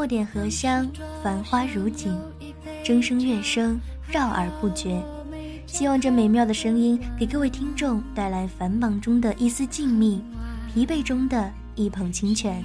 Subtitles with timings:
[0.00, 0.90] 墨点荷香，
[1.22, 2.18] 繁花如锦，
[2.82, 4.98] 筝声乐声绕耳不绝。
[5.66, 10.22] 希望这美妙的声音给各位听众带来繁忙中的一丝静谧，
[10.72, 12.64] 疲惫中的一捧清泉。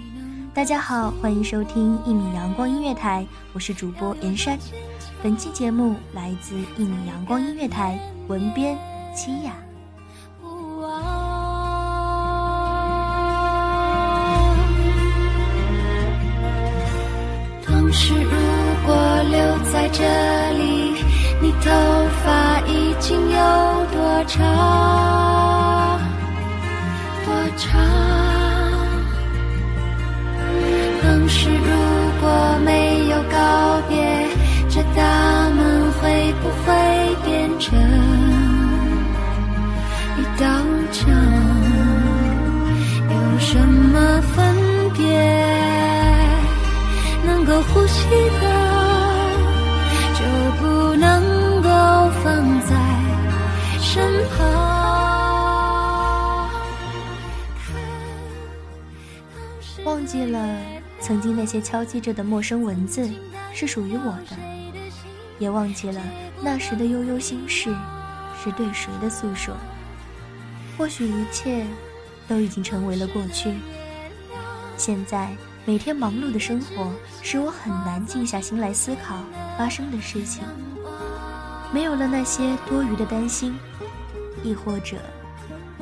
[0.54, 4.58] 大家好，欢迎收听一米阳光音乐台，我是主播严山。
[5.22, 8.78] 本期节目来自一米阳光音乐台，文编
[9.14, 9.65] 七雅。
[24.38, 26.00] 长？
[27.26, 27.72] 多长？
[31.02, 31.70] 当时如
[32.20, 32.24] 果
[32.66, 32.70] 没
[33.10, 33.38] 有告
[33.88, 33.94] 别，
[34.70, 35.00] 这大
[35.52, 35.60] 门
[35.94, 36.66] 会不会
[37.24, 37.30] 变
[37.60, 37.66] 成
[40.18, 40.44] 一道
[40.92, 41.04] 墙？
[43.10, 43.94] 有什么
[44.34, 44.36] 分
[44.94, 45.04] 别？
[47.26, 48.00] 能够呼吸
[48.42, 48.55] 的，
[60.16, 60.62] 记了
[61.02, 63.10] 曾经那些敲击着的陌生文字
[63.54, 64.38] 是属于我的，
[65.40, 66.02] 也忘记了
[66.42, 67.76] 那时的悠悠心事
[68.42, 69.54] 是对谁的诉说。
[70.78, 71.66] 或许一切
[72.30, 73.56] 都已经成为了过去。
[74.78, 79.18] 现在每天忙碌的生活使我很难静下心来思考
[79.58, 80.46] 发生的事情，
[81.74, 83.54] 没有了那些多余的担心，
[84.46, 84.96] 亦或者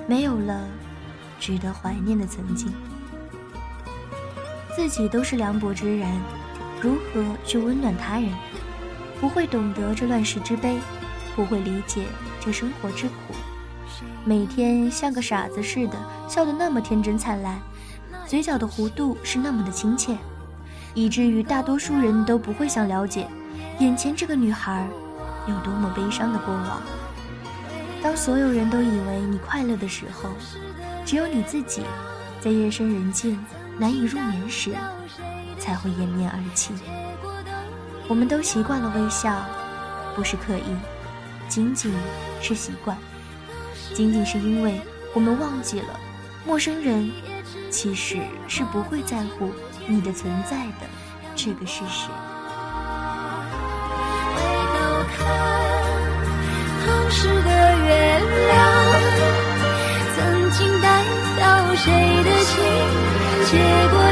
[0.07, 0.67] 没有了
[1.39, 2.73] 值得怀念的曾经。
[4.75, 6.09] 自己都是凉薄之人，
[6.81, 8.29] 如何去温暖他人？
[9.21, 10.77] 不会懂得这乱世之悲，
[11.35, 12.03] 不会理解
[12.41, 13.13] 这生活之苦。
[14.25, 15.93] 每天像个傻子似的
[16.27, 17.59] 笑得那么天真灿烂，
[18.25, 20.17] 嘴角的弧度是那么的亲切，
[20.93, 23.27] 以至于大多数人都不会想了解
[23.79, 24.87] 眼前这个女孩
[25.47, 26.81] 有多么悲伤的过往。
[28.01, 30.29] 当所有人都以为你快乐的时候，
[31.05, 31.83] 只有你自己
[32.41, 33.37] 在夜深人静
[33.77, 34.75] 难以入眠时，
[35.59, 36.73] 才会掩面而泣。
[38.07, 39.33] 我们都习惯了微笑，
[40.15, 40.75] 不是刻意，
[41.47, 41.93] 仅仅
[42.41, 42.97] 是习惯，
[43.93, 44.81] 仅仅是因为
[45.13, 45.99] 我们忘记了，
[46.45, 47.11] 陌生人
[47.69, 48.17] 其实
[48.47, 49.51] 是不会在乎
[49.87, 50.87] 你的存在的
[51.35, 52.09] 这个事实。
[54.35, 54.41] 回
[54.73, 54.79] 头
[55.15, 55.17] 看
[56.85, 57.49] 当时的
[57.85, 57.89] 月
[58.47, 58.53] 亮，
[60.15, 61.03] 曾经带
[61.39, 61.41] 到
[61.75, 61.91] 谁
[62.23, 62.53] 的情，
[63.53, 63.59] 结
[63.91, 64.02] 果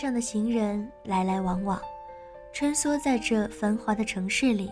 [0.00, 1.78] 上的行人来来往往，
[2.54, 4.70] 穿梭在这繁华的城市里，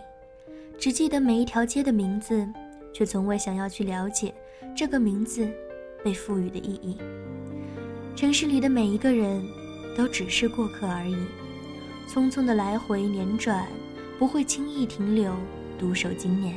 [0.79, 2.49] 只记得每一条街的名字，
[2.91, 4.33] 却从未想要去了解
[4.75, 5.47] 这个名字
[6.03, 6.97] 被赋予的意义。
[8.15, 9.45] 城市里的每一个人，
[9.95, 11.15] 都只是过客而已，
[12.07, 13.67] 匆匆的来回辗转，
[14.17, 15.31] 不会轻易停留，
[15.77, 16.55] 独守经年。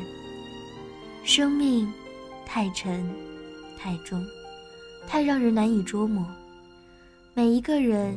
[1.25, 1.93] 生命
[2.47, 3.07] 太沉，
[3.79, 4.25] 太重，
[5.07, 6.27] 太让人难以捉摸。
[7.35, 8.17] 每一个人，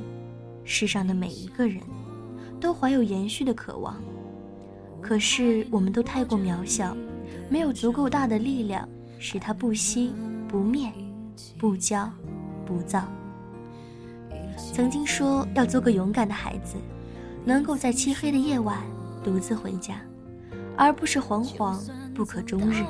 [0.65, 1.79] 世上的每一个人，
[2.59, 3.95] 都怀有延续的渴望。
[4.99, 6.97] 可是，我们都太过渺小，
[7.47, 8.89] 没有足够大的力量，
[9.19, 10.11] 使它不息、
[10.47, 10.91] 不灭、
[11.59, 12.09] 不骄、
[12.65, 13.05] 不躁。
[14.73, 16.75] 曾经说要做个勇敢的孩子，
[17.45, 18.81] 能够在漆黑的夜晚
[19.23, 20.01] 独自回家，
[20.75, 21.79] 而不是惶惶
[22.13, 22.83] 不可终日。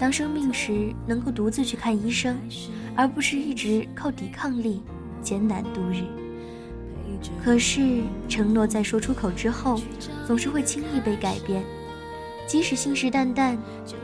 [0.00, 2.36] 当生病时，能够独自去看医生，
[2.96, 4.82] 而不是一直靠抵抗力。
[5.22, 6.02] 艰难度日，
[7.44, 9.80] 可是承诺在说出口之后，
[10.26, 11.62] 总是会轻易被改变。
[12.46, 13.56] 即使信誓旦旦，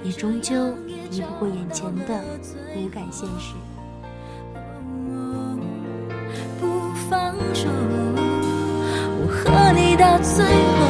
[0.02, 0.72] 也终究
[1.10, 2.24] 敌不过眼前的
[2.74, 3.54] 骨感现实。
[6.58, 6.66] 不
[7.08, 7.68] 放手，
[9.20, 10.80] 我和你到最后，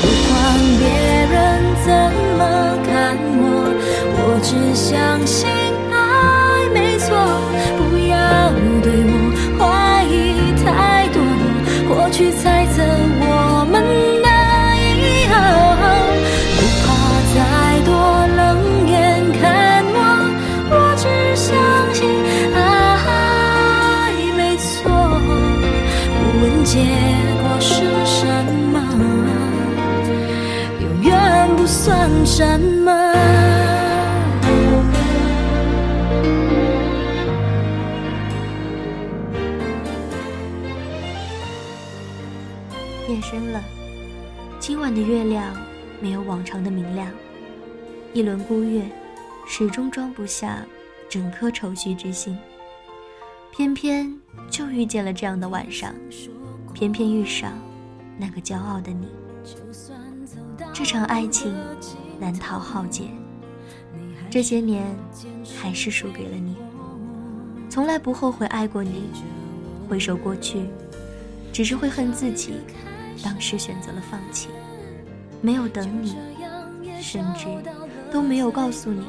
[0.00, 0.34] 不管
[0.78, 0.82] 别
[1.30, 1.36] 人
[1.84, 1.88] 怎
[2.36, 2.42] 么
[2.84, 2.90] 看
[3.38, 3.44] 我，
[4.16, 5.46] 我只相信
[31.82, 32.92] 算什么。
[43.08, 43.64] 夜深了，
[44.58, 45.56] 今晚的月亮
[46.02, 47.10] 没有往常的明亮，
[48.12, 48.82] 一轮孤月
[49.48, 50.62] 始终装不下
[51.08, 52.38] 整颗愁绪之心。
[53.50, 54.14] 偏偏
[54.50, 55.94] 就遇见了这样的晚上，
[56.74, 57.52] 偏偏遇上
[58.18, 59.08] 那个骄傲的你。
[60.72, 61.54] 这场爱情
[62.18, 63.04] 难逃浩劫，
[64.30, 64.84] 这些年
[65.60, 66.56] 还是输给了你。
[67.68, 69.10] 从来不后悔爱过你，
[69.88, 70.66] 回首过去，
[71.52, 72.54] 只是会恨自己。
[73.22, 74.48] 当时选择了放弃，
[75.42, 76.16] 没有等你，
[77.00, 77.46] 甚至
[78.10, 79.04] 都没有告诉你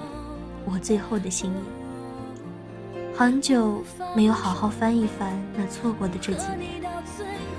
[0.65, 3.15] 我最后的心意。
[3.15, 3.81] 很久
[4.15, 6.81] 没有好好翻一翻那错过的这几年，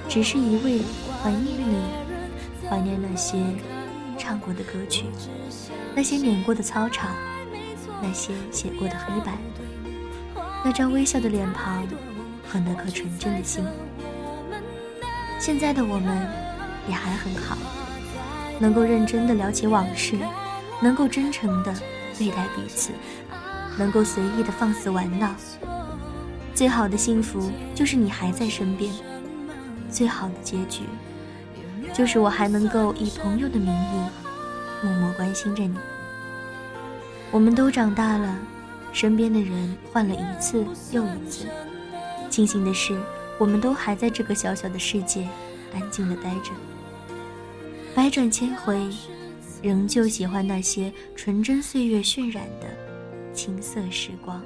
[0.08, 0.82] 只是一味
[1.22, 3.38] 怀念你，怀念那些
[4.22, 5.06] 唱过的歌曲，
[5.96, 7.10] 那些碾过的操场，
[8.00, 9.36] 那些写过的黑板，
[10.64, 11.84] 那张微笑的脸庞
[12.46, 13.64] 和那颗纯真的心。
[15.40, 16.42] 现在的我们。
[16.88, 17.56] 也还很好，
[18.58, 20.18] 能够认真的聊起往事，
[20.80, 21.72] 能够真诚的
[22.18, 22.90] 对待彼此，
[23.78, 25.32] 能够随意的放肆玩闹。
[26.56, 28.92] 最好的幸福就是你还在身边，
[29.88, 30.82] 最好的结局
[31.92, 34.10] 就是我还能够以朋友的名义
[34.82, 35.76] 默默关心着你。
[37.30, 38.38] 我们都长大了，
[38.92, 41.46] 身边的人换了一次又一次，
[42.28, 42.98] 庆幸的是，
[43.38, 45.26] 我们都还在这个小小的世界
[45.74, 46.50] 安静的待着。
[47.94, 48.88] 百转千回，
[49.62, 52.66] 仍旧喜欢那些纯真岁月渲染的
[53.34, 54.42] 青涩时光。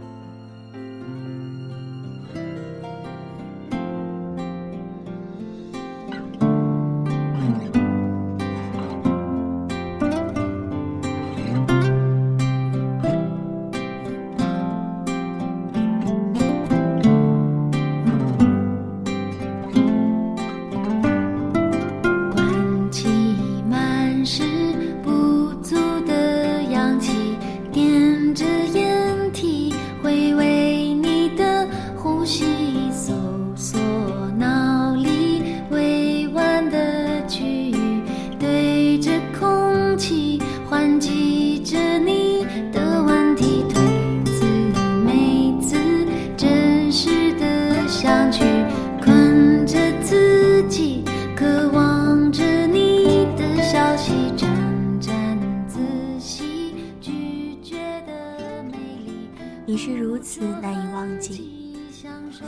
[60.16, 61.74] 如此难以忘记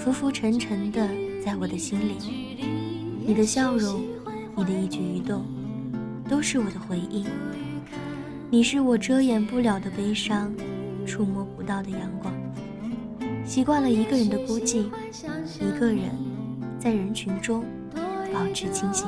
[0.00, 1.06] 浮浮沉沉的
[1.44, 2.14] 在我的心里，
[3.26, 4.00] 你的笑容，
[4.56, 5.44] 你的一举一动，
[6.26, 7.26] 都是我的回忆。
[8.48, 10.50] 你是我遮掩不了的悲伤，
[11.04, 12.32] 触摸不到的阳光。
[13.44, 14.86] 习惯了一个人的孤寂，
[15.60, 16.08] 一个人
[16.80, 17.62] 在人群中
[18.32, 19.06] 保持清醒。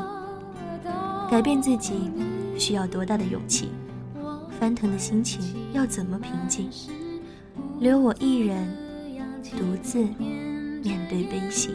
[1.31, 2.11] 改变自己
[2.59, 3.71] 需要多大的勇气？
[4.61, 5.41] 翻腾的心情
[5.73, 6.69] 要怎么平静？
[7.81, 8.69] 留我一人
[9.59, 10.01] 独自
[10.83, 11.71] 面对悲喜。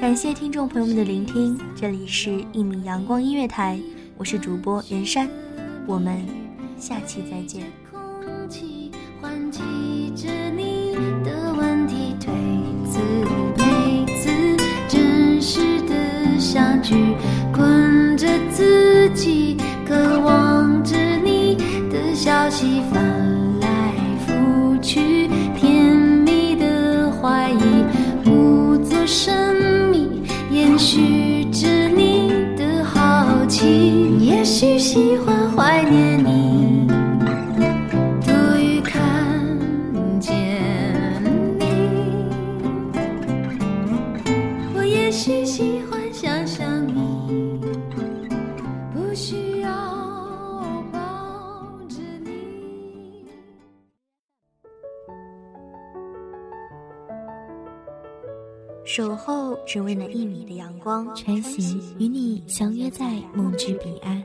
[0.00, 3.78] 感谢听众朋友们的聆听，这里是一米阳光音乐台，
[4.16, 5.28] 我是主播袁山，
[5.86, 6.20] 我们
[6.76, 7.64] 下期再见。
[18.16, 21.54] 着自己，渴望着你
[21.90, 22.80] 的消息，
[34.96, 36.88] 喜欢怀念你。
[38.24, 39.46] 多于看
[40.18, 40.32] 见
[41.60, 42.24] 你。
[44.74, 47.60] 我也许喜欢想象你，
[48.94, 49.68] 不需要
[58.86, 64.24] 守候只为那一米的阳光，穿行与你相约在梦之彼岸。